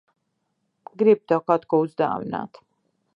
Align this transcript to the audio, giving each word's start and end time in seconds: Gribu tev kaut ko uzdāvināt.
Gribu 1.01 1.27
tev 1.33 1.45
kaut 1.51 1.69
ko 1.73 1.83
uzdāvināt. 1.85 2.63